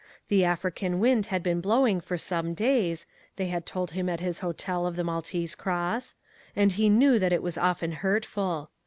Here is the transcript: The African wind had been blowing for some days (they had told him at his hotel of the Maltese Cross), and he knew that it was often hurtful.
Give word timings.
The 0.29 0.43
African 0.43 0.99
wind 0.99 1.27
had 1.27 1.43
been 1.43 1.61
blowing 1.61 2.01
for 2.01 2.17
some 2.17 2.55
days 2.55 3.05
(they 3.35 3.45
had 3.49 3.67
told 3.67 3.91
him 3.91 4.09
at 4.09 4.19
his 4.19 4.39
hotel 4.39 4.87
of 4.87 4.95
the 4.95 5.03
Maltese 5.03 5.53
Cross), 5.53 6.15
and 6.55 6.71
he 6.71 6.89
knew 6.89 7.19
that 7.19 7.31
it 7.31 7.43
was 7.43 7.55
often 7.55 7.91
hurtful. 7.91 8.71